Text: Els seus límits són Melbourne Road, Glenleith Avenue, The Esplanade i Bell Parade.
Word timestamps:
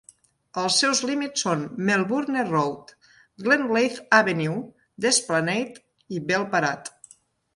Els 0.59 0.75
seus 0.83 1.01
límits 1.09 1.43
són 1.45 1.59
Melbourne 1.89 2.45
Road, 2.47 2.93
Glenleith 3.47 4.01
Avenue, 4.21 4.57
The 5.05 5.11
Esplanade 5.17 6.17
i 6.19 6.23
Bell 6.31 6.49
Parade. 6.57 6.97